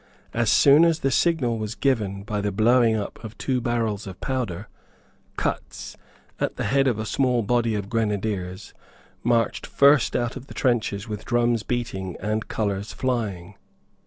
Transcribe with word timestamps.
As 0.33 0.49
soon 0.49 0.83
as 0.83 1.01
the 1.01 1.11
signal 1.11 1.59
was 1.59 1.75
given 1.75 2.23
by 2.23 2.41
the 2.41 2.51
blowing 2.51 2.95
up 2.95 3.23
of 3.23 3.37
two 3.37 3.61
barrels 3.61 4.07
of 4.07 4.19
powder, 4.19 4.67
Cutts, 5.37 5.95
at 6.39 6.55
the 6.55 6.63
head 6.63 6.87
of 6.87 6.97
a 6.97 7.05
small 7.05 7.43
body 7.43 7.75
of 7.75 7.87
grenadiers, 7.87 8.73
marched 9.21 9.67
first 9.67 10.15
out 10.15 10.35
of 10.35 10.47
the 10.47 10.55
trenches 10.55 11.07
with 11.07 11.23
drums 11.25 11.61
beating 11.61 12.17
and 12.19 12.47
colours 12.47 12.91
flying. 12.93 13.53